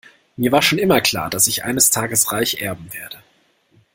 [0.35, 3.19] Mir war schon immer klar, dass ich eines Tages reich erben werde.